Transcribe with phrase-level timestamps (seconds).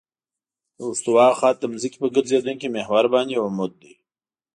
[0.77, 3.93] د استوا خط د ځمکې په ګرځېدونکي محور باندې عمود دی